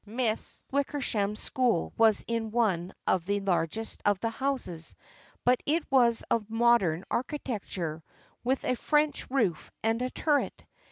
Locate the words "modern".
6.49-7.03